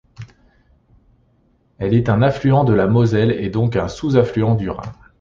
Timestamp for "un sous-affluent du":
3.75-4.67